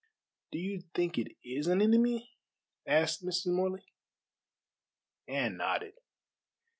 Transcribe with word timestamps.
"Do 0.51 0.57
you 0.57 0.81
think 0.95 1.19
it 1.19 1.37
is 1.43 1.67
an 1.67 1.79
enemy?" 1.79 2.31
asked 2.87 3.23
Mrs. 3.23 3.53
Morley. 3.53 3.85
Anne 5.27 5.55
nodded. 5.57 5.93